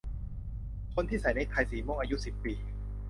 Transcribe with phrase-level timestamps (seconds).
[0.93, 2.53] คนที่ใส่เนกไทสีม่วงอายุสิบปี